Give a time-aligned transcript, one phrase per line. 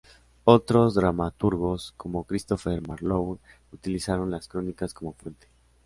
[0.45, 3.37] Otros dramaturgos, como Christopher Marlowe,
[3.71, 5.45] utilizaron las Crónicas como fuente.